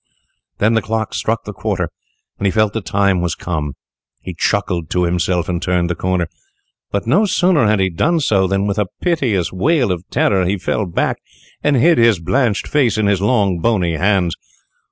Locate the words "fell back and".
10.57-11.75